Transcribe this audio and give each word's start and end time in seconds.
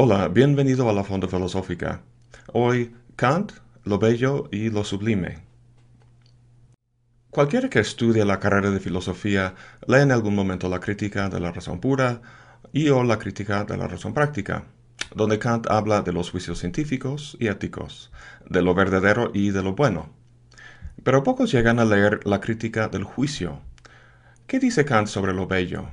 Hola, 0.00 0.28
bienvenido 0.28 0.88
a 0.88 0.92
la 0.92 1.02
Fonda 1.02 1.26
Filosófica. 1.26 2.02
Hoy, 2.52 2.94
Kant, 3.16 3.50
lo 3.82 3.98
bello 3.98 4.48
y 4.52 4.70
lo 4.70 4.84
sublime. 4.84 5.40
Cualquiera 7.30 7.68
que 7.68 7.80
estudie 7.80 8.24
la 8.24 8.38
carrera 8.38 8.70
de 8.70 8.78
filosofía 8.78 9.56
lee 9.88 10.02
en 10.02 10.12
algún 10.12 10.36
momento 10.36 10.68
la 10.68 10.78
crítica 10.78 11.28
de 11.28 11.40
la 11.40 11.50
razón 11.50 11.80
pura 11.80 12.22
y 12.72 12.90
o 12.90 13.02
la 13.02 13.18
crítica 13.18 13.64
de 13.64 13.76
la 13.76 13.88
razón 13.88 14.14
práctica, 14.14 14.66
donde 15.16 15.40
Kant 15.40 15.68
habla 15.68 16.02
de 16.02 16.12
los 16.12 16.30
juicios 16.30 16.60
científicos 16.60 17.36
y 17.40 17.48
éticos, 17.48 18.12
de 18.48 18.62
lo 18.62 18.74
verdadero 18.74 19.32
y 19.34 19.50
de 19.50 19.64
lo 19.64 19.74
bueno. 19.74 20.10
Pero 21.02 21.24
pocos 21.24 21.50
llegan 21.50 21.80
a 21.80 21.84
leer 21.84 22.24
la 22.24 22.40
crítica 22.40 22.86
del 22.86 23.02
juicio. 23.02 23.62
¿Qué 24.46 24.60
dice 24.60 24.84
Kant 24.84 25.08
sobre 25.08 25.34
lo 25.34 25.48
bello? 25.48 25.88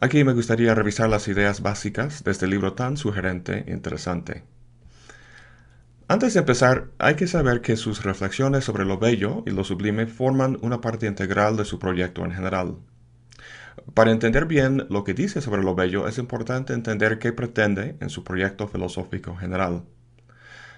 Aquí 0.00 0.24
me 0.24 0.32
gustaría 0.32 0.74
revisar 0.74 1.08
las 1.08 1.28
ideas 1.28 1.62
básicas 1.62 2.24
de 2.24 2.32
este 2.32 2.46
libro 2.46 2.74
tan 2.74 2.96
sugerente 2.96 3.64
e 3.66 3.72
interesante. 3.72 4.42
Antes 6.08 6.34
de 6.34 6.40
empezar, 6.40 6.88
hay 6.98 7.14
que 7.14 7.26
saber 7.26 7.62
que 7.62 7.76
sus 7.76 8.02
reflexiones 8.02 8.64
sobre 8.64 8.84
lo 8.84 8.98
bello 8.98 9.42
y 9.46 9.50
lo 9.50 9.64
sublime 9.64 10.06
forman 10.06 10.58
una 10.60 10.80
parte 10.80 11.06
integral 11.06 11.56
de 11.56 11.64
su 11.64 11.78
proyecto 11.78 12.24
en 12.24 12.32
general. 12.32 12.76
Para 13.94 14.10
entender 14.10 14.46
bien 14.46 14.86
lo 14.90 15.04
que 15.04 15.14
dice 15.14 15.40
sobre 15.40 15.62
lo 15.62 15.74
bello 15.74 16.06
es 16.08 16.18
importante 16.18 16.72
entender 16.72 17.18
qué 17.18 17.32
pretende 17.32 17.96
en 18.00 18.10
su 18.10 18.24
proyecto 18.24 18.68
filosófico 18.68 19.36
general. 19.36 19.84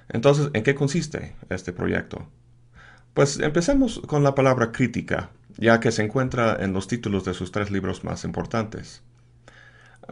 Entonces, 0.08 0.50
¿en 0.52 0.62
qué 0.62 0.74
consiste 0.74 1.34
este 1.48 1.72
proyecto? 1.72 2.28
Pues 3.14 3.40
empecemos 3.40 4.00
con 4.06 4.22
la 4.22 4.34
palabra 4.34 4.72
crítica, 4.72 5.30
ya 5.58 5.80
que 5.80 5.92
se 5.92 6.02
encuentra 6.02 6.56
en 6.60 6.72
los 6.72 6.88
títulos 6.88 7.24
de 7.24 7.34
sus 7.34 7.52
tres 7.52 7.70
libros 7.70 8.04
más 8.04 8.24
importantes. 8.24 9.02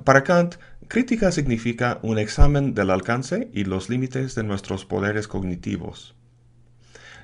Para 0.05 0.25
Kant, 0.25 0.57
crítica 0.89 1.31
significa 1.31 1.99
un 2.03 2.19
examen 2.19 2.75
del 2.75 2.91
alcance 2.91 3.49
y 3.53 3.65
los 3.65 3.89
límites 3.89 4.35
de 4.35 4.43
nuestros 4.43 4.85
poderes 4.85 5.29
cognitivos. 5.29 6.15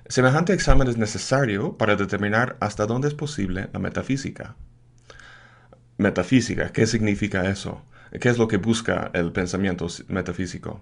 Semejante 0.08 0.52
examen 0.52 0.88
es 0.88 0.96
necesario 0.96 1.76
para 1.76 1.96
determinar 1.96 2.56
hasta 2.60 2.86
dónde 2.86 3.08
es 3.08 3.14
posible 3.14 3.68
la 3.72 3.78
metafísica. 3.78 4.56
Metafísica, 5.98 6.72
¿qué 6.72 6.86
significa 6.86 7.48
eso? 7.48 7.82
¿Qué 8.20 8.28
es 8.28 8.38
lo 8.38 8.48
que 8.48 8.56
busca 8.56 9.10
el 9.14 9.32
pensamiento 9.32 9.86
metafísico? 10.08 10.80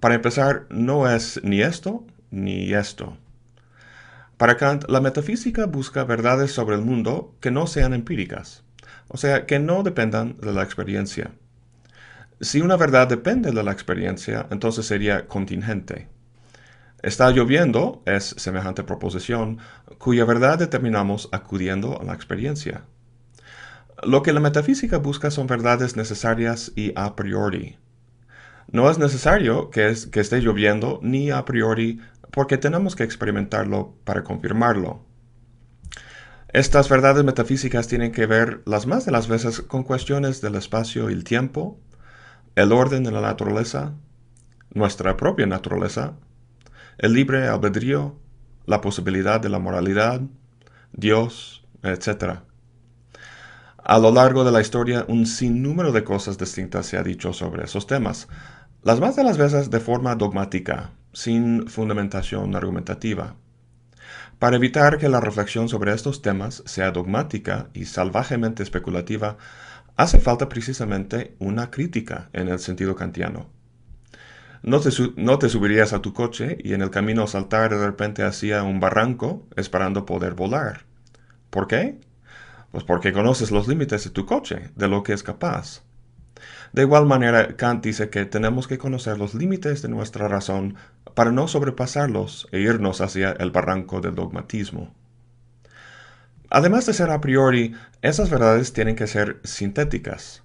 Para 0.00 0.16
empezar, 0.16 0.66
no 0.70 1.08
es 1.08 1.40
ni 1.44 1.60
esto 1.62 2.06
ni 2.30 2.72
esto. 2.74 3.16
Para 4.44 4.58
Kant, 4.58 4.84
la 4.90 5.00
metafísica 5.00 5.64
busca 5.64 6.04
verdades 6.04 6.52
sobre 6.52 6.76
el 6.76 6.82
mundo 6.82 7.34
que 7.40 7.50
no 7.50 7.66
sean 7.66 7.94
empíricas 7.94 8.62
o 9.08 9.16
sea, 9.16 9.46
que 9.46 9.58
no 9.58 9.82
dependan 9.82 10.36
de 10.36 10.52
la 10.52 10.62
experiencia. 10.62 11.30
Si 12.42 12.60
una 12.60 12.76
verdad 12.76 13.08
depende 13.08 13.52
de 13.52 13.62
la 13.62 13.72
experiencia, 13.72 14.46
entonces 14.50 14.84
sería 14.84 15.28
contingente. 15.28 16.08
Está 17.02 17.30
lloviendo 17.30 18.02
es 18.04 18.34
semejante 18.36 18.82
proposición 18.82 19.60
cuya 19.96 20.26
verdad 20.26 20.58
determinamos 20.58 21.30
acudiendo 21.32 21.98
a 21.98 22.04
la 22.04 22.12
experiencia. 22.12 22.84
Lo 24.02 24.22
que 24.22 24.34
la 24.34 24.40
metafísica 24.40 24.98
busca 24.98 25.30
son 25.30 25.46
verdades 25.46 25.96
necesarias 25.96 26.70
y 26.76 26.92
a 26.96 27.16
priori. 27.16 27.78
No 28.70 28.90
es 28.90 28.98
necesario 28.98 29.70
que, 29.70 29.94
que 30.12 30.20
esté 30.20 30.42
lloviendo 30.42 31.00
ni 31.02 31.30
a 31.30 31.46
priori 31.46 32.02
porque 32.34 32.58
tenemos 32.58 32.96
que 32.96 33.04
experimentarlo 33.04 33.94
para 34.02 34.24
confirmarlo. 34.24 35.04
Estas 36.48 36.88
verdades 36.88 37.24
metafísicas 37.24 37.86
tienen 37.86 38.10
que 38.10 38.26
ver 38.26 38.60
las 38.66 38.86
más 38.86 39.06
de 39.06 39.12
las 39.12 39.28
veces 39.28 39.60
con 39.60 39.84
cuestiones 39.84 40.40
del 40.40 40.56
espacio 40.56 41.08
y 41.10 41.12
el 41.12 41.22
tiempo, 41.22 41.78
el 42.56 42.72
orden 42.72 43.04
de 43.04 43.12
la 43.12 43.20
naturaleza, 43.20 43.94
nuestra 44.70 45.16
propia 45.16 45.46
naturaleza, 45.46 46.14
el 46.98 47.12
libre 47.12 47.46
albedrío, 47.46 48.16
la 48.66 48.80
posibilidad 48.80 49.40
de 49.40 49.48
la 49.48 49.60
moralidad, 49.60 50.20
Dios, 50.92 51.64
etc. 51.84 52.40
A 53.78 53.98
lo 53.98 54.10
largo 54.10 54.44
de 54.44 54.50
la 54.50 54.60
historia, 54.60 55.04
un 55.06 55.26
sinnúmero 55.26 55.92
de 55.92 56.02
cosas 56.02 56.36
distintas 56.36 56.86
se 56.86 56.96
ha 56.96 57.04
dicho 57.04 57.32
sobre 57.32 57.64
esos 57.64 57.86
temas, 57.86 58.26
las 58.82 58.98
más 58.98 59.14
de 59.14 59.22
las 59.22 59.38
veces 59.38 59.70
de 59.70 59.80
forma 59.80 60.16
dogmática, 60.16 60.90
sin 61.14 61.66
fundamentación 61.68 62.54
argumentativa. 62.54 63.36
Para 64.38 64.56
evitar 64.56 64.98
que 64.98 65.08
la 65.08 65.20
reflexión 65.20 65.68
sobre 65.68 65.94
estos 65.94 66.20
temas 66.20 66.62
sea 66.66 66.90
dogmática 66.90 67.70
y 67.72 67.86
salvajemente 67.86 68.62
especulativa, 68.62 69.38
hace 69.96 70.18
falta 70.20 70.48
precisamente 70.48 71.34
una 71.38 71.70
crítica 71.70 72.28
en 72.32 72.48
el 72.48 72.58
sentido 72.58 72.94
kantiano. 72.96 73.48
No 74.62 74.80
te, 74.80 74.90
subirías 74.90 75.92
a 75.92 76.00
tu 76.00 76.14
coche 76.14 76.56
y 76.64 76.72
en 76.72 76.80
el 76.80 76.90
camino 76.90 77.26
saltar 77.26 77.70
de 77.70 77.86
repente 77.86 78.22
hacia 78.22 78.62
un 78.62 78.80
barranco 78.80 79.46
esperando 79.56 80.06
poder 80.06 80.32
volar. 80.32 80.86
¿Por 81.50 81.66
qué? 81.66 82.00
Pues 82.72 82.82
porque 82.82 83.12
conoces 83.12 83.50
los 83.50 83.68
límites 83.68 84.04
de 84.04 84.10
tu 84.10 84.24
coche, 84.24 84.70
de 84.74 84.88
lo 84.88 85.02
que 85.02 85.12
es 85.12 85.22
capaz. 85.22 85.82
De 86.72 86.82
igual 86.82 87.06
manera, 87.06 87.56
Kant 87.56 87.84
dice 87.84 88.10
que 88.10 88.24
tenemos 88.24 88.66
que 88.66 88.78
conocer 88.78 89.18
los 89.18 89.34
límites 89.34 89.82
de 89.82 89.88
nuestra 89.88 90.28
razón 90.28 90.76
para 91.14 91.32
no 91.32 91.46
sobrepasarlos 91.48 92.48
e 92.52 92.60
irnos 92.60 93.00
hacia 93.00 93.32
el 93.32 93.50
barranco 93.50 94.00
del 94.00 94.14
dogmatismo. 94.14 94.92
Además 96.50 96.86
de 96.86 96.92
ser 96.92 97.10
a 97.10 97.20
priori, 97.20 97.74
esas 98.02 98.30
verdades 98.30 98.72
tienen 98.72 98.96
que 98.96 99.06
ser 99.06 99.40
sintéticas, 99.44 100.42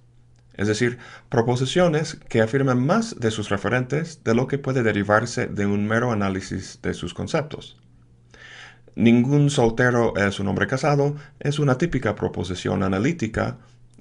es 0.54 0.68
decir, 0.68 0.98
proposiciones 1.28 2.18
que 2.28 2.40
afirmen 2.40 2.84
más 2.84 3.18
de 3.18 3.30
sus 3.30 3.48
referentes 3.48 4.24
de 4.24 4.34
lo 4.34 4.46
que 4.46 4.58
puede 4.58 4.82
derivarse 4.82 5.46
de 5.46 5.66
un 5.66 5.86
mero 5.86 6.12
análisis 6.12 6.80
de 6.82 6.94
sus 6.94 7.14
conceptos. 7.14 7.78
Ningún 8.96 9.50
soltero 9.50 10.16
es 10.16 10.40
un 10.40 10.48
hombre 10.48 10.66
casado 10.66 11.16
es 11.38 11.58
una 11.58 11.78
típica 11.78 12.14
proposición 12.14 12.82
analítica 12.82 13.58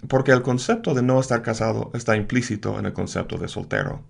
porque 0.08 0.32
el 0.32 0.42
concepto 0.42 0.94
de 0.94 1.02
no 1.02 1.20
estar 1.20 1.42
casado 1.42 1.92
está 1.94 2.16
implícito 2.16 2.80
en 2.80 2.86
el 2.86 2.94
concepto 2.94 3.38
de 3.38 3.48
soltero. 3.48 4.04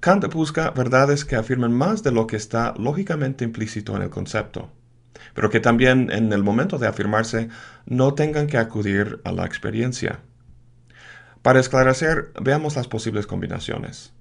Kant 0.00 0.32
busca 0.32 0.70
verdades 0.70 1.24
que 1.24 1.36
afirmen 1.36 1.72
más 1.72 2.02
de 2.02 2.12
lo 2.12 2.26
que 2.26 2.36
está 2.36 2.74
lógicamente 2.78 3.44
implícito 3.44 3.96
en 3.96 4.02
el 4.02 4.10
concepto, 4.10 4.70
pero 5.34 5.50
que 5.50 5.60
también 5.60 6.10
en 6.10 6.32
el 6.32 6.42
momento 6.42 6.78
de 6.78 6.86
afirmarse 6.86 7.48
no 7.86 8.14
tengan 8.14 8.46
que 8.46 8.58
acudir 8.58 9.20
a 9.24 9.32
la 9.32 9.44
experiencia. 9.44 10.20
Para 11.42 11.60
esclarecer, 11.60 12.32
veamos 12.40 12.76
las 12.76 12.88
posibles 12.88 13.26
combinaciones. 13.26 14.12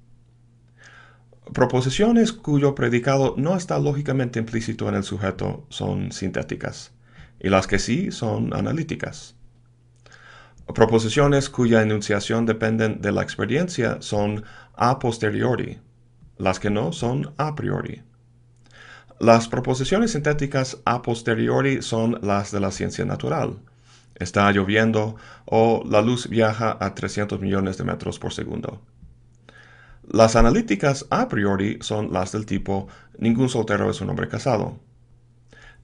Proposiciones 1.53 2.33
cuyo 2.33 2.75
predicado 2.75 3.35
no 3.37 3.55
está 3.55 3.79
lógicamente 3.79 4.39
implícito 4.39 4.89
en 4.89 4.95
el 4.95 5.03
sujeto 5.03 5.65
son 5.69 6.11
sintéticas, 6.11 6.91
y 7.39 7.49
las 7.49 7.67
que 7.67 7.79
sí 7.79 8.11
son 8.11 8.53
analíticas. 8.53 9.36
Proposiciones 10.73 11.49
cuya 11.49 11.81
enunciación 11.81 12.45
dependen 12.45 13.01
de 13.01 13.11
la 13.11 13.23
experiencia 13.23 13.97
son 14.01 14.43
a 14.75 14.99
posteriori, 14.99 15.79
las 16.37 16.59
que 16.59 16.69
no 16.69 16.91
son 16.91 17.33
a 17.37 17.55
priori. 17.55 18.03
Las 19.19 19.47
proposiciones 19.47 20.11
sintéticas 20.11 20.77
a 20.85 21.01
posteriori 21.01 21.81
son 21.81 22.19
las 22.21 22.51
de 22.51 22.59
la 22.59 22.71
ciencia 22.71 23.05
natural. 23.05 23.57
Está 24.15 24.51
lloviendo 24.51 25.15
o 25.45 25.83
la 25.89 26.01
luz 26.01 26.27
viaja 26.29 26.77
a 26.79 26.93
300 26.93 27.39
millones 27.39 27.77
de 27.77 27.83
metros 27.83 28.19
por 28.19 28.33
segundo. 28.33 28.81
Las 30.09 30.35
analíticas 30.35 31.05
a 31.09 31.27
priori 31.27 31.79
son 31.81 32.13
las 32.13 32.31
del 32.31 32.45
tipo 32.45 32.87
ningún 33.17 33.49
soltero 33.49 33.89
es 33.89 34.01
un 34.01 34.09
hombre 34.09 34.27
casado. 34.27 34.79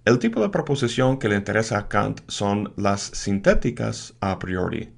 El 0.06 0.20
tipo 0.20 0.42
de 0.42 0.50
proposición 0.50 1.18
que 1.18 1.30
le 1.30 1.38
interesa 1.38 1.78
a 1.78 1.88
Kant 1.88 2.22
son 2.28 2.74
las 2.76 3.02
sintéticas 3.02 4.16
a 4.20 4.38
priori, 4.38 4.92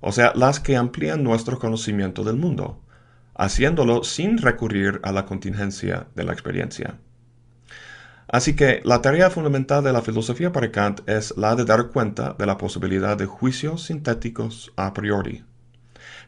o 0.00 0.12
sea, 0.12 0.32
las 0.34 0.60
que 0.60 0.76
amplían 0.76 1.22
nuestro 1.22 1.58
conocimiento 1.58 2.24
del 2.24 2.36
mundo, 2.36 2.80
haciéndolo 3.34 4.02
sin 4.02 4.38
recurrir 4.38 5.00
a 5.02 5.12
la 5.12 5.26
contingencia 5.26 6.06
de 6.14 6.24
la 6.24 6.32
experiencia. 6.32 6.98
Así 8.28 8.56
que 8.56 8.80
la 8.84 9.02
tarea 9.02 9.28
fundamental 9.28 9.84
de 9.84 9.92
la 9.92 10.00
filosofía 10.00 10.52
para 10.52 10.70
Kant 10.70 11.00
es 11.06 11.36
la 11.36 11.54
de 11.54 11.66
dar 11.66 11.88
cuenta 11.88 12.34
de 12.38 12.46
la 12.46 12.56
posibilidad 12.56 13.18
de 13.18 13.26
juicios 13.26 13.82
sintéticos 13.82 14.72
a 14.76 14.94
priori. 14.94 15.44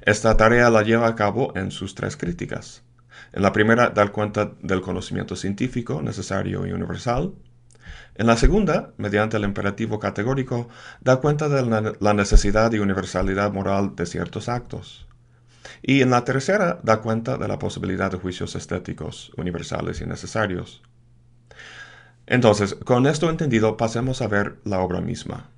Esta 0.02 0.36
tarea 0.36 0.68
la 0.68 0.82
lleva 0.82 1.06
a 1.06 1.14
cabo 1.14 1.52
en 1.56 1.70
sus 1.70 1.94
tres 1.94 2.16
críticas. 2.16 2.82
En 3.32 3.40
la 3.40 3.52
primera, 3.52 3.88
dar 3.88 4.12
cuenta 4.12 4.52
del 4.60 4.82
conocimiento 4.82 5.34
científico 5.36 6.02
necesario 6.02 6.66
y 6.66 6.72
universal. 6.72 7.32
En 8.14 8.26
la 8.26 8.36
segunda, 8.36 8.92
mediante 8.98 9.38
el 9.38 9.44
imperativo 9.44 9.98
categórico, 9.98 10.68
da 11.00 11.16
cuenta 11.16 11.48
de 11.48 11.96
la 11.98 12.14
necesidad 12.14 12.70
y 12.72 12.78
universalidad 12.78 13.52
moral 13.52 13.96
de 13.96 14.06
ciertos 14.06 14.48
actos. 14.48 15.06
Y 15.80 16.02
en 16.02 16.10
la 16.10 16.24
tercera, 16.24 16.78
da 16.82 17.00
cuenta 17.00 17.38
de 17.38 17.48
la 17.48 17.58
posibilidad 17.58 18.10
de 18.10 18.18
juicios 18.18 18.54
estéticos, 18.54 19.32
universales 19.36 20.00
y 20.00 20.06
necesarios. 20.06 20.82
Entonces, 22.26 22.74
con 22.74 23.06
esto 23.06 23.30
entendido, 23.30 23.76
pasemos 23.76 24.22
a 24.22 24.28
ver 24.28 24.58
la 24.64 24.80
obra 24.80 25.00
misma. 25.00 25.50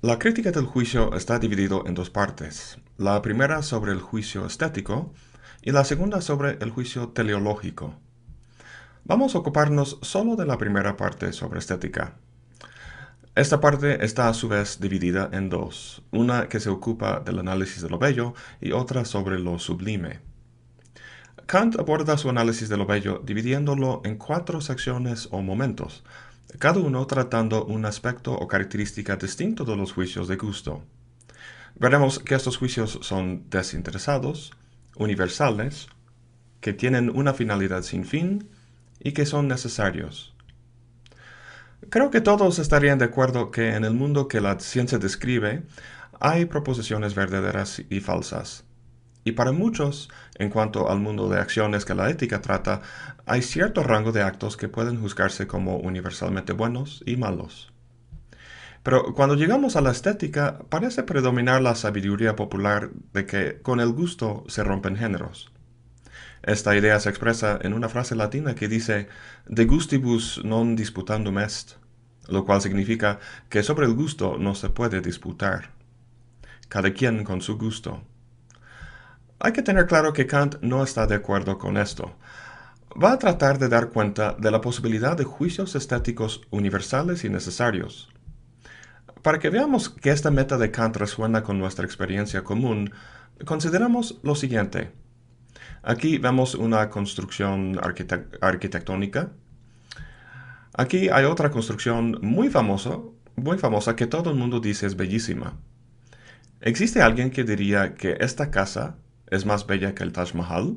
La 0.00 0.18
crítica 0.18 0.52
del 0.52 0.64
juicio 0.64 1.14
está 1.14 1.40
dividido 1.40 1.84
en 1.86 1.94
dos 1.94 2.08
partes. 2.08 2.78
La 2.96 3.20
primera 3.20 3.62
sobre 3.62 3.92
el 3.92 4.00
juicio 4.00 4.46
estético 4.46 5.12
y 5.60 5.72
la 5.72 5.84
segunda 5.84 6.20
sobre 6.20 6.56
el 6.60 6.70
juicio 6.70 7.08
teleológico. 7.08 7.96
Vamos 9.08 9.34
a 9.34 9.38
ocuparnos 9.38 9.98
solo 10.02 10.36
de 10.36 10.44
la 10.44 10.58
primera 10.58 10.98
parte 10.98 11.32
sobre 11.32 11.60
estética. 11.60 12.16
Esta 13.34 13.58
parte 13.58 14.04
está 14.04 14.28
a 14.28 14.34
su 14.34 14.48
vez 14.48 14.80
dividida 14.80 15.30
en 15.32 15.48
dos, 15.48 16.02
una 16.10 16.50
que 16.50 16.60
se 16.60 16.68
ocupa 16.68 17.20
del 17.20 17.38
análisis 17.38 17.80
de 17.80 17.88
lo 17.88 17.98
bello 17.98 18.34
y 18.60 18.72
otra 18.72 19.06
sobre 19.06 19.38
lo 19.38 19.58
sublime. 19.58 20.20
Kant 21.46 21.78
aborda 21.80 22.18
su 22.18 22.28
análisis 22.28 22.68
de 22.68 22.76
lo 22.76 22.84
bello 22.84 23.22
dividiéndolo 23.24 24.02
en 24.04 24.18
cuatro 24.18 24.60
secciones 24.60 25.28
o 25.30 25.40
momentos, 25.40 26.04
cada 26.58 26.78
uno 26.78 27.06
tratando 27.06 27.64
un 27.64 27.86
aspecto 27.86 28.34
o 28.34 28.46
característica 28.46 29.16
distinto 29.16 29.64
de 29.64 29.74
los 29.74 29.94
juicios 29.94 30.28
de 30.28 30.36
gusto. 30.36 30.82
Veremos 31.76 32.18
que 32.18 32.34
estos 32.34 32.58
juicios 32.58 32.98
son 33.00 33.48
desinteresados, 33.48 34.52
universales, 34.96 35.86
que 36.60 36.74
tienen 36.74 37.08
una 37.08 37.32
finalidad 37.32 37.80
sin 37.80 38.04
fin 38.04 38.50
y 39.00 39.12
que 39.12 39.26
son 39.26 39.48
necesarios. 39.48 40.34
Creo 41.90 42.10
que 42.10 42.20
todos 42.20 42.58
estarían 42.58 42.98
de 42.98 43.06
acuerdo 43.06 43.50
que 43.50 43.74
en 43.74 43.84
el 43.84 43.94
mundo 43.94 44.28
que 44.28 44.40
la 44.40 44.58
ciencia 44.60 44.98
describe 44.98 45.62
hay 46.20 46.46
proposiciones 46.46 47.14
verdaderas 47.14 47.82
y 47.88 48.00
falsas. 48.00 48.64
Y 49.24 49.32
para 49.32 49.52
muchos, 49.52 50.08
en 50.36 50.50
cuanto 50.50 50.90
al 50.90 51.00
mundo 51.00 51.28
de 51.28 51.38
acciones 51.38 51.84
que 51.84 51.94
la 51.94 52.10
ética 52.10 52.40
trata, 52.40 52.80
hay 53.26 53.42
cierto 53.42 53.82
rango 53.82 54.10
de 54.10 54.22
actos 54.22 54.56
que 54.56 54.68
pueden 54.68 55.00
juzgarse 55.00 55.46
como 55.46 55.76
universalmente 55.76 56.52
buenos 56.52 57.02
y 57.06 57.16
malos. 57.16 57.72
Pero 58.82 59.14
cuando 59.14 59.34
llegamos 59.34 59.76
a 59.76 59.80
la 59.80 59.90
estética, 59.90 60.60
parece 60.70 61.02
predominar 61.02 61.60
la 61.60 61.74
sabiduría 61.74 62.36
popular 62.36 62.90
de 63.12 63.26
que 63.26 63.60
con 63.60 63.80
el 63.80 63.92
gusto 63.92 64.44
se 64.48 64.64
rompen 64.64 64.96
géneros. 64.96 65.52
Esta 66.42 66.76
idea 66.76 67.00
se 67.00 67.10
expresa 67.10 67.58
en 67.62 67.72
una 67.72 67.88
frase 67.88 68.14
latina 68.14 68.54
que 68.54 68.68
dice 68.68 69.08
de 69.46 69.64
gustibus 69.64 70.40
non 70.44 70.76
disputandum 70.76 71.38
est, 71.38 71.76
lo 72.28 72.44
cual 72.44 72.62
significa 72.62 73.18
que 73.48 73.62
sobre 73.62 73.86
el 73.86 73.94
gusto 73.94 74.36
no 74.38 74.54
se 74.54 74.70
puede 74.70 75.00
disputar. 75.00 75.70
Cada 76.68 76.92
quien 76.92 77.24
con 77.24 77.40
su 77.40 77.58
gusto. 77.58 78.04
Hay 79.40 79.52
que 79.52 79.62
tener 79.62 79.86
claro 79.86 80.12
que 80.12 80.26
Kant 80.26 80.56
no 80.62 80.82
está 80.82 81.06
de 81.06 81.14
acuerdo 81.14 81.58
con 81.58 81.76
esto. 81.76 82.16
Va 83.00 83.12
a 83.12 83.18
tratar 83.18 83.58
de 83.58 83.68
dar 83.68 83.90
cuenta 83.90 84.34
de 84.38 84.50
la 84.50 84.60
posibilidad 84.60 85.16
de 85.16 85.24
juicios 85.24 85.74
estéticos 85.74 86.42
universales 86.50 87.24
y 87.24 87.28
necesarios. 87.28 88.08
Para 89.22 89.38
que 89.38 89.50
veamos 89.50 89.88
que 89.88 90.10
esta 90.10 90.30
meta 90.30 90.58
de 90.58 90.70
Kant 90.70 90.96
resuena 90.96 91.42
con 91.42 91.58
nuestra 91.58 91.84
experiencia 91.84 92.44
común, 92.44 92.92
consideramos 93.44 94.18
lo 94.22 94.34
siguiente. 94.34 94.92
Aquí 95.82 96.18
vemos 96.18 96.54
una 96.54 96.90
construcción 96.90 97.78
arquitectónica. 98.40 99.30
Aquí 100.74 101.08
hay 101.08 101.24
otra 101.24 101.50
construcción 101.50 102.18
muy 102.22 102.50
famosa, 102.50 102.98
muy 103.36 103.58
famosa 103.58 103.96
que 103.96 104.06
todo 104.06 104.30
el 104.30 104.36
mundo 104.36 104.60
dice 104.60 104.86
es 104.86 104.96
bellísima. 104.96 105.56
¿Existe 106.60 107.02
alguien 107.02 107.30
que 107.30 107.44
diría 107.44 107.94
que 107.94 108.16
esta 108.20 108.50
casa 108.50 108.96
es 109.28 109.46
más 109.46 109.66
bella 109.66 109.94
que 109.94 110.02
el 110.02 110.12
Taj 110.12 110.34
Mahal? 110.34 110.76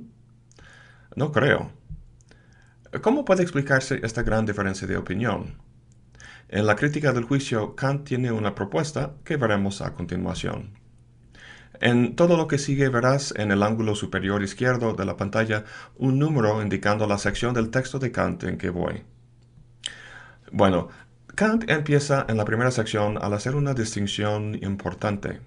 No 1.15 1.31
creo. 1.31 1.71
¿Cómo 3.01 3.25
puede 3.25 3.42
explicarse 3.44 4.00
esta 4.03 4.21
gran 4.21 4.45
diferencia 4.45 4.88
de 4.88 4.98
opinión? 4.98 5.56
En 6.50 6.65
la 6.65 6.75
crítica 6.75 7.13
del 7.13 7.24
juicio, 7.24 7.75
Kant 7.75 8.06
tiene 8.06 8.31
una 8.31 8.53
propuesta 8.53 9.13
que 9.24 9.38
veremos 9.38 9.81
a 9.81 9.94
continuación. 9.94 10.81
En 11.81 12.16
todo 12.16 12.38
lo 12.38 12.48
que 12.48 12.60
sigue 12.60 12.89
verás 12.89 13.33
en 13.36 13.51
el 13.51 13.63
ángulo 13.63 13.95
superior 13.95 14.44
izquierdo 14.44 14.94
de 14.94 15.04
la 15.04 15.18
pantalla 15.18 15.63
un 15.98 16.19
número 16.19 16.62
indicando 16.62 17.07
la 17.07 17.18
sección 17.18 17.56
del 17.56 17.72
texto 17.72 17.98
de 17.98 18.12
Kant 18.12 18.44
en 18.44 18.60
que 18.60 18.69
voy. 18.69 19.01
Bueno, 20.51 20.89
Kant 21.33 21.68
empieza 21.72 22.24
en 22.30 22.38
la 22.38 22.45
primera 22.45 22.69
sección 22.69 23.18
al 23.19 23.33
hacer 23.33 23.56
una 23.56 23.74
distinción 23.74 24.60
importante. 24.62 25.42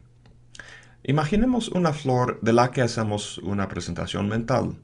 Imaginemos 1.04 1.68
una 1.68 1.92
flor 1.92 2.40
de 2.42 2.52
la 2.52 2.72
que 2.72 2.82
hacemos 2.82 3.38
una 3.38 3.68
presentación 3.68 4.28
mental. 4.28 4.74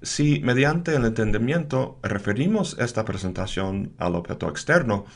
Si 0.00 0.38
mediante 0.44 0.94
el 0.94 1.04
entendimiento 1.06 1.98
referimos 2.04 2.76
esta 2.78 3.04
presentación 3.04 3.94
al 3.98 4.14
objeto 4.14 4.48
externo, 4.48 5.06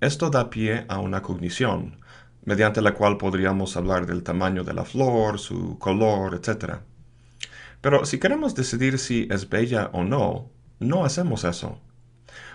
esto 0.00 0.30
da 0.30 0.48
pie 0.48 0.84
a 0.88 1.00
una 1.00 1.22
cognición, 1.22 2.01
mediante 2.44 2.82
la 2.82 2.94
cual 2.94 3.16
podríamos 3.16 3.76
hablar 3.76 4.06
del 4.06 4.22
tamaño 4.22 4.64
de 4.64 4.74
la 4.74 4.84
flor, 4.84 5.38
su 5.38 5.78
color, 5.78 6.34
etc. 6.34 6.76
Pero 7.80 8.04
si 8.04 8.18
queremos 8.18 8.54
decidir 8.54 8.98
si 8.98 9.28
es 9.30 9.48
bella 9.48 9.90
o 9.92 10.04
no, 10.04 10.50
no 10.78 11.04
hacemos 11.04 11.44
eso. 11.44 11.78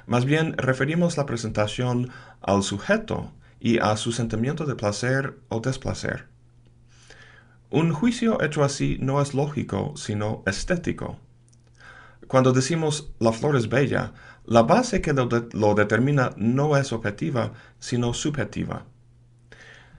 Más 0.05 0.25
bien 0.25 0.53
referimos 0.57 1.17
la 1.17 1.25
presentación 1.25 2.09
al 2.41 2.63
sujeto 2.63 3.31
y 3.59 3.79
a 3.79 3.97
su 3.97 4.11
sentimiento 4.11 4.65
de 4.65 4.75
placer 4.75 5.39
o 5.49 5.59
desplacer. 5.59 6.27
Un 7.69 7.91
juicio 7.91 8.41
hecho 8.41 8.63
así 8.63 8.97
no 9.01 9.21
es 9.21 9.33
lógico, 9.33 9.93
sino 9.97 10.43
estético. 10.45 11.19
Cuando 12.27 12.53
decimos 12.53 13.11
la 13.19 13.33
flor 13.33 13.55
es 13.57 13.67
bella, 13.67 14.13
la 14.45 14.63
base 14.63 15.01
que 15.01 15.13
lo, 15.13 15.75
determina 15.75 16.31
no 16.37 16.77
es 16.77 16.93
objetiva, 16.93 17.51
sino 17.79 18.13
subjetiva. 18.13 18.85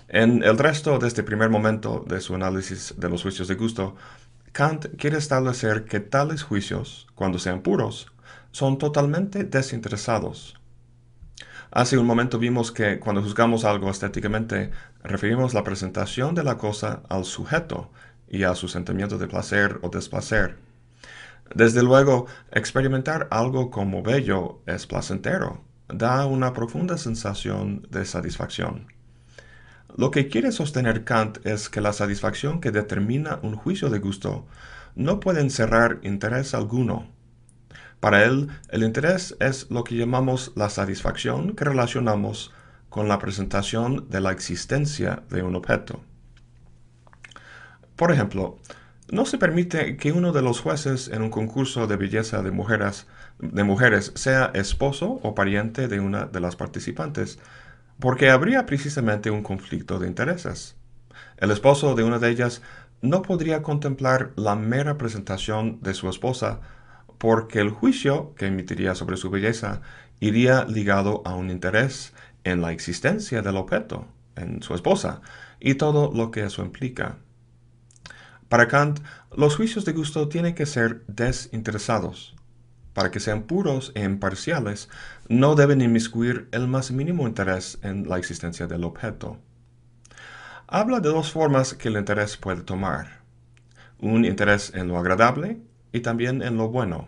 En 0.09 0.43
el 0.43 0.59
resto 0.59 0.99
de 0.99 1.07
este 1.07 1.23
primer 1.23 1.51
momento 1.51 2.05
de 2.07 2.21
su 2.21 2.35
análisis 2.35 2.95
de 2.97 3.09
los 3.09 3.23
juicios 3.23 3.49
de 3.49 3.55
gusto, 3.55 3.97
Kant 4.53 4.87
quiere 4.97 5.19
establecer 5.19 5.85
que 5.85 6.01
tales 6.01 6.43
juicios, 6.43 7.07
cuando 7.15 7.39
sean 7.39 7.61
puros, 7.61 8.11
son 8.51 8.79
totalmente 8.79 9.45
desinteresados, 9.45 10.59
Hace 11.71 11.99
un 11.99 12.07
momento 12.07 12.39
vimos 12.39 12.73
que 12.73 12.99
cuando 12.99 13.23
juzgamos 13.23 13.67
algo 13.67 13.91
estéticamente, 13.91 14.71
referimos 15.03 15.53
la 15.53 15.65
presentación 15.65 16.35
de 16.35 16.43
la 16.43 16.57
cosa 16.57 17.03
al 17.11 17.27
sujeto 17.27 17.91
y 18.27 18.45
a 18.45 18.55
su 18.55 18.69
sentimiento 18.69 19.19
de 19.19 19.27
placer 19.27 19.79
o 19.83 19.91
desplacer. 19.91 20.57
Desde 21.55 21.83
luego, 21.83 22.27
experimentar 22.53 23.29
algo 23.31 23.71
como 23.71 24.03
bello 24.03 24.63
es 24.67 24.87
placentero, 24.87 25.63
da 25.89 26.25
una 26.25 26.55
profunda 26.55 26.97
sensación 26.97 27.87
de 27.91 28.07
satisfacción. 28.07 28.87
Lo 29.97 30.11
que 30.11 30.29
quiere 30.29 30.53
sostener 30.53 31.05
Kant 31.05 31.45
es 31.47 31.69
que 31.69 31.81
la 31.81 31.93
satisfacción 31.93 32.61
que 32.61 32.71
determina 32.71 33.41
un 33.43 33.57
juicio 33.57 33.91
de 33.91 33.99
gusto 33.99 34.47
no 34.95 35.21
puede 35.21 35.41
encerrar 35.41 35.99
interés 36.03 36.55
alguno 36.55 37.09
para 38.01 38.25
él, 38.25 38.49
el 38.69 38.85
interés 38.85 39.37
es 39.41 39.71
lo 39.71 39.83
que 39.83 39.97
llamamos 39.97 40.53
la 40.55 40.71
satisfacción 40.71 41.57
que 41.57 41.65
relacionamos 41.65 42.53
con 42.91 43.09
la 43.09 43.19
presentación 43.19 44.09
de 44.09 44.21
la 44.21 44.31
existencia 44.31 45.25
de 45.31 45.43
un 45.43 45.57
objeto. 45.57 46.01
Por 47.97 48.13
ejemplo, 48.13 48.59
no 49.11 49.27
se 49.27 49.37
permite 49.37 49.97
que 49.97 50.13
uno 50.13 50.33
de 50.33 50.43
los 50.43 50.61
jueces 50.61 51.09
en 51.09 51.23
un 51.23 51.31
concurso 51.31 51.89
de 51.89 51.97
belleza 51.97 52.41
de 52.43 52.53
mujeres, 52.53 54.13
sea 54.15 54.53
esposo 54.55 55.19
o 55.25 55.35
pariente 55.35 55.89
de 55.89 55.99
una 55.99 56.27
de 56.27 56.39
las 56.39 56.55
participantes, 56.55 57.41
porque 58.01 58.31
habría 58.31 58.67
precisamente 58.67 59.31
un 59.31 59.43
conflicto 59.43 59.99
de 59.99 60.09
intereses. 60.09 60.77
El 61.37 61.51
esposo 61.51 61.95
de 61.95 62.05
una 62.05 62.19
de 62.19 62.31
ellas 62.31 62.63
no 63.01 63.23
podría 63.23 63.63
contemplar 63.63 64.33
la 64.37 64.57
mera 64.57 64.99
presentación 64.99 65.81
de 65.83 65.95
su 65.95 66.09
esposa 66.09 66.61
porque 67.19 67.61
el 67.61 67.71
juicio 67.71 68.35
que 68.37 68.47
emitiría 68.47 68.95
sobre 68.95 69.17
su 69.17 69.31
belleza 69.31 69.83
iría 70.21 70.65
ligado 70.65 71.23
a 71.25 71.35
un 71.35 71.51
interés 71.51 72.13
en 72.45 72.61
la 72.61 72.73
existencia 72.73 73.43
del 73.43 73.57
objeto, 73.57 74.07
en 74.37 74.63
su 74.63 74.75
esposa, 74.75 75.21
y 75.61 75.75
todo 75.75 76.13
lo 76.13 76.31
que 76.31 76.45
eso 76.45 76.63
implica. 76.63 77.19
Para 78.49 78.69
Kant, 78.69 79.01
los 79.37 79.57
juicios 79.57 79.85
de 79.85 79.93
gusto 79.93 80.29
tienen 80.29 80.55
que 80.55 80.67
ser 80.67 81.05
desinteresados. 81.07 82.38
Para 82.99 83.13
que 83.13 83.21
sean 83.21 83.45
puros 83.45 83.93
e 83.95 84.03
imparciales, 84.03 84.89
no 85.29 85.55
deben 85.55 85.81
inmiscuir 85.83 86.49
el 86.51 86.67
más 86.67 86.91
mínimo 86.91 87.29
interés 87.29 87.79
en 87.83 88.09
la 88.09 88.19
existencia 88.19 88.67
del 88.67 88.83
objeto. 88.83 89.39
Habla 90.67 90.99
de 90.99 91.11
dos 91.11 91.31
formas 91.31 91.75
que 91.75 91.91
el 91.91 91.97
interés 91.97 92.37
puede 92.37 92.63
tomar. 92.63 93.21
Un 94.01 94.25
interés 94.25 94.73
en 94.75 94.89
lo 94.89 94.99
agradable 94.99 95.61
y 95.93 96.01
también 96.01 96.43
en 96.43 96.57
lo 96.57 96.71
bueno. 96.71 97.07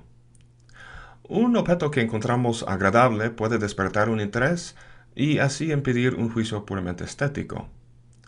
Un 1.24 1.56
objeto 1.56 1.90
que 1.90 2.02
encontramos 2.02 2.64
agradable 2.68 3.30
puede 3.30 3.58
despertar 3.58 4.10
un 4.10 4.20
interés 4.20 4.76
y 5.16 5.38
así 5.38 5.72
impedir 5.72 6.14
un 6.14 6.30
juicio 6.32 6.64
puramente 6.66 7.02
estético. 7.02 7.68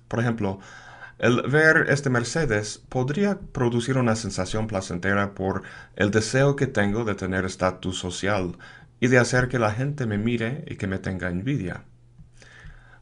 Por 0.08 0.18
ejemplo, 0.18 0.58
el 1.22 1.40
ver 1.42 1.86
este 1.88 2.10
Mercedes 2.10 2.82
podría 2.88 3.38
producir 3.38 3.96
una 3.96 4.16
sensación 4.16 4.66
placentera 4.66 5.34
por 5.34 5.62
el 5.94 6.10
deseo 6.10 6.56
que 6.56 6.66
tengo 6.66 7.04
de 7.04 7.14
tener 7.14 7.44
estatus 7.44 7.96
social 7.96 8.58
y 8.98 9.06
de 9.06 9.18
hacer 9.18 9.46
que 9.48 9.60
la 9.60 9.70
gente 9.70 10.04
me 10.04 10.18
mire 10.18 10.64
y 10.66 10.74
que 10.74 10.88
me 10.88 10.98
tenga 10.98 11.30
envidia. 11.30 11.84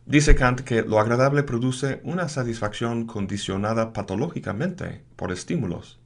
Dice 0.05 0.35
Kant 0.35 0.61
que 0.61 0.83
lo 0.83 1.01
agradable 1.01 1.45
produce 1.45 2.03
una 2.05 2.29
satisfacción 2.29 3.07
condicionada 3.07 3.95
patológicamente 3.95 5.03
por 5.17 5.33
estímulos. 5.33 5.99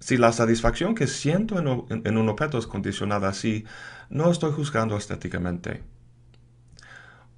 Si 0.00 0.18
la 0.18 0.32
satisfacción 0.32 0.94
que 0.94 1.06
siento 1.06 1.58
en, 1.58 2.18
un 2.18 2.28
objeto 2.28 2.58
es 2.58 2.66
condicionada 2.66 3.28
así, 3.28 3.64
no 4.10 4.30
estoy 4.30 4.52
juzgando 4.52 4.98
estéticamente. 4.98 5.82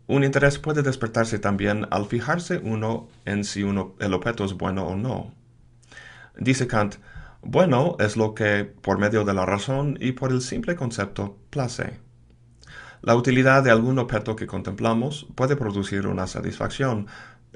Un 0.06 0.22
interés 0.22 0.58
puede 0.58 0.82
despertarse 0.82 1.38
también 1.38 1.86
al 1.90 2.06
fijarse 2.06 2.58
uno 2.58 3.08
en 3.24 3.44
si 3.44 3.62
el 3.62 4.14
objeto 4.14 4.44
es 4.44 4.52
bueno 4.52 4.86
o 4.86 4.96
no. 4.96 5.32
Dice 6.36 6.66
Kant, 6.66 6.96
bueno 7.40 7.96
es 7.98 8.16
lo 8.16 8.34
que, 8.34 8.64
por 8.64 8.98
medio 8.98 9.24
de 9.24 9.32
la 9.32 9.46
razón 9.46 9.96
y 10.00 10.12
por 10.12 10.30
el 10.30 10.42
simple 10.42 10.76
concepto, 10.76 11.38
place. 11.48 12.00
La 13.00 13.16
utilidad 13.16 13.62
de 13.62 13.70
algún 13.70 13.98
objeto 13.98 14.36
que 14.36 14.46
contemplamos 14.46 15.26
puede 15.34 15.56
producir 15.56 16.06
una 16.06 16.26
satisfacción, 16.26 17.06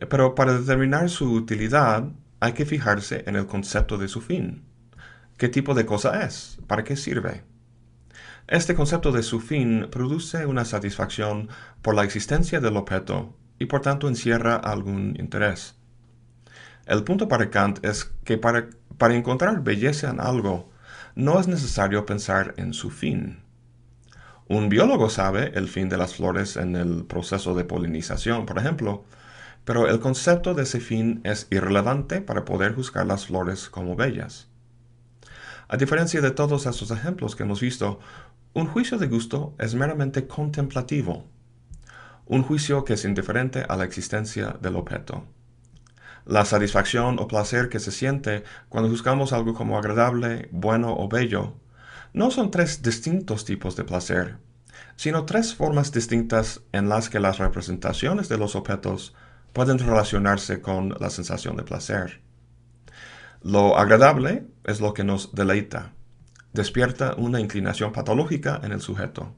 pero 0.08 0.34
para 0.34 0.58
determinar 0.58 1.10
su 1.10 1.32
utilidad 1.32 2.04
hay 2.40 2.52
que 2.52 2.66
fijarse 2.66 3.24
en 3.26 3.36
el 3.36 3.46
concepto 3.46 3.98
de 3.98 4.08
su 4.08 4.20
fin. 4.20 4.64
¿Qué 5.36 5.48
tipo 5.48 5.74
de 5.74 5.86
cosa 5.86 6.24
es? 6.24 6.58
¿Para 6.66 6.84
qué 6.84 6.96
sirve? 6.96 7.44
Este 8.48 8.74
concepto 8.74 9.12
de 9.12 9.22
su 9.22 9.40
fin 9.40 9.88
produce 9.90 10.46
una 10.46 10.64
satisfacción 10.64 11.50
por 11.82 11.94
la 11.94 12.04
existencia 12.04 12.60
del 12.60 12.78
objeto 12.78 13.36
y 13.58 13.66
por 13.66 13.82
tanto 13.82 14.08
encierra 14.08 14.56
algún 14.56 15.16
interés. 15.20 15.74
El 16.86 17.04
punto 17.04 17.28
para 17.28 17.50
Kant 17.50 17.84
es 17.84 18.04
que 18.24 18.38
para, 18.38 18.70
para 18.96 19.14
encontrar 19.14 19.62
belleza 19.62 20.08
en 20.08 20.18
algo, 20.18 20.70
no 21.14 21.38
es 21.38 21.46
necesario 21.46 22.06
pensar 22.06 22.54
en 22.56 22.72
su 22.72 22.88
fin. 22.88 23.42
Un 24.48 24.70
biólogo 24.70 25.10
sabe 25.10 25.52
el 25.54 25.68
fin 25.68 25.90
de 25.90 25.98
las 25.98 26.14
flores 26.14 26.56
en 26.56 26.74
el 26.74 27.04
proceso 27.04 27.54
de 27.54 27.64
polinización, 27.64 28.46
por 28.46 28.56
ejemplo, 28.56 29.04
pero 29.66 29.88
el 29.88 30.00
concepto 30.00 30.54
de 30.54 30.62
ese 30.62 30.80
fin 30.80 31.20
es 31.22 31.48
irrelevante 31.50 32.22
para 32.22 32.46
poder 32.46 32.74
juzgar 32.74 33.04
las 33.04 33.26
flores 33.26 33.68
como 33.68 33.94
bellas. 33.94 34.48
A 35.70 35.76
diferencia 35.76 36.22
de 36.22 36.30
todos 36.30 36.64
estos 36.64 36.90
ejemplos 36.90 37.36
que 37.36 37.42
hemos 37.42 37.60
visto, 37.60 38.00
un 38.54 38.66
juicio 38.66 38.98
de 38.98 39.06
gusto 39.06 39.54
es 39.58 39.74
meramente 39.74 40.26
contemplativo, 40.26 41.24
un 42.26 42.42
juicio 42.42 42.84
que 42.84 42.94
es 42.94 43.04
indiferente 43.04 43.64
a 43.68 43.76
la 43.76 43.84
existencia 43.84 44.56
del 44.60 44.76
objeto. 44.76 45.24
La 46.24 46.44
satisfacción 46.44 47.18
o 47.18 47.28
placer 47.28 47.68
que 47.68 47.78
se 47.78 47.92
siente 47.92 48.44
cuando 48.68 48.90
juzgamos 48.90 49.32
algo 49.32 49.54
como 49.54 49.78
agradable, 49.78 50.48
bueno 50.52 50.94
o 50.96 51.08
bello 51.08 51.54
no 52.12 52.30
son 52.30 52.50
tres 52.50 52.82
distintos 52.82 53.44
tipos 53.44 53.76
de 53.76 53.84
placer, 53.84 54.38
sino 54.96 55.24
tres 55.24 55.54
formas 55.54 55.92
distintas 55.92 56.62
en 56.72 56.88
las 56.88 57.10
que 57.10 57.20
las 57.20 57.38
representaciones 57.38 58.28
de 58.28 58.38
los 58.38 58.56
objetos 58.56 59.14
pueden 59.52 59.78
relacionarse 59.78 60.60
con 60.60 60.96
la 61.00 61.10
sensación 61.10 61.56
de 61.56 61.64
placer. 61.64 62.20
Lo 63.42 63.78
agradable 63.78 64.46
es 64.64 64.80
lo 64.80 64.94
que 64.94 65.04
nos 65.04 65.34
deleita, 65.34 65.92
despierta 66.52 67.14
una 67.16 67.40
inclinación 67.40 67.92
patológica 67.92 68.60
en 68.62 68.72
el 68.72 68.80
sujeto. 68.80 69.34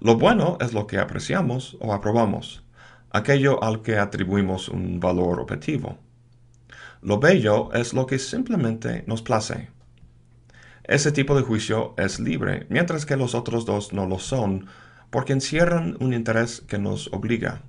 Lo 0.00 0.16
bueno 0.16 0.58
es 0.60 0.72
lo 0.72 0.86
que 0.86 0.98
apreciamos 0.98 1.76
o 1.80 1.94
aprobamos, 1.94 2.64
aquello 3.10 3.62
al 3.62 3.82
que 3.82 3.98
atribuimos 3.98 4.68
un 4.68 5.00
valor 5.00 5.40
objetivo. 5.40 5.98
Lo 7.02 7.18
bello 7.18 7.72
es 7.72 7.94
lo 7.94 8.06
que 8.06 8.18
simplemente 8.18 9.04
nos 9.06 9.22
place, 9.22 9.70
ese 10.88 11.10
tipo 11.10 11.34
de 11.34 11.42
juicio 11.42 11.94
es 11.98 12.20
libre, 12.20 12.64
mientras 12.68 13.06
que 13.06 13.16
los 13.16 13.34
otros 13.34 13.66
dos 13.66 13.92
no 13.92 14.06
lo 14.06 14.20
son, 14.20 14.66
porque 15.10 15.32
encierran 15.32 15.96
un 15.98 16.14
interés 16.14 16.60
que 16.60 16.78
nos 16.78 17.12
obliga. 17.12 17.62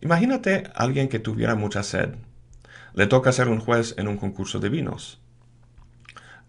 Imagínate 0.00 0.64
a 0.74 0.82
alguien 0.82 1.08
que 1.08 1.20
tuviera 1.20 1.54
mucha 1.54 1.84
sed. 1.84 2.16
Le 2.94 3.06
toca 3.06 3.30
ser 3.30 3.48
un 3.48 3.60
juez 3.60 3.94
en 3.96 4.08
un 4.08 4.16
concurso 4.16 4.58
de 4.58 4.70
vinos. 4.70 5.22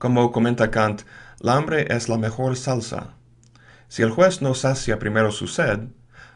Como 0.05 0.31
comenta 0.31 0.69
Kant, 0.69 1.01
la 1.39 1.55
hambre 1.55 1.87
es 1.89 2.09
la 2.09 2.19
mejor 2.19 2.55
salsa. 2.57 3.15
Si 3.87 4.03
el 4.03 4.11
juez 4.11 4.39
no 4.39 4.53
sacia 4.53 4.99
primero 4.99 5.31
su 5.31 5.47
sed, 5.47 5.79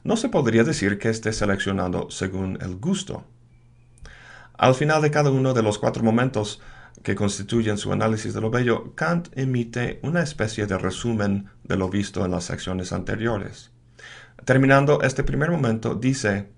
no 0.03 0.17
se 0.17 0.27
podría 0.27 0.63
decir 0.63 0.97
que 0.97 1.09
esté 1.09 1.33
seleccionando 1.33 2.09
según 2.09 2.57
el 2.61 2.77
gusto. 2.77 3.25
Al 4.57 4.73
final 4.73 5.03
de 5.03 5.11
cada 5.11 5.29
uno 5.29 5.53
de 5.53 5.61
los 5.61 5.77
cuatro 5.77 6.01
momentos, 6.01 6.63
que 7.03 7.13
constituyen 7.13 7.77
su 7.77 7.93
análisis 7.93 8.33
de 8.33 8.41
lo 8.41 8.49
bello, 8.49 8.95
Kant 8.95 9.27
emite 9.37 9.99
una 10.01 10.23
especie 10.23 10.65
de 10.65 10.79
resumen 10.79 11.51
de 11.63 11.77
lo 11.77 11.89
visto 11.89 12.25
en 12.25 12.31
las 12.31 12.45
secciones 12.45 12.91
anteriores. 12.91 13.69
Terminando 14.45 15.03
este 15.03 15.23
primer 15.23 15.51
momento, 15.51 15.93
dice, 15.93 16.49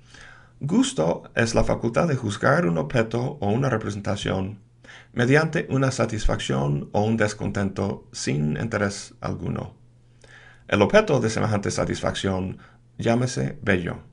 Gusto 0.62 1.24
es 1.36 1.56
la 1.56 1.66
facultad 1.66 2.08
de 2.08 2.16
juzgar 2.16 2.66
un 2.66 2.78
objeto 2.78 3.38
o 3.42 3.50
una 3.50 3.70
representación 3.70 4.71
mediante 5.14 5.68
una 5.70 5.92
satisfacción 5.92 6.90
o 6.94 7.02
un 7.02 7.18
descontento 7.18 8.08
sin 8.12 8.58
interés 8.58 9.16
alguno. 9.22 9.76
El 10.68 10.82
objeto 10.82 11.20
de 11.20 11.30
semejante 11.30 11.72
satisfacción 11.72 12.58
llámese 12.98 13.58
bello. 13.62 14.11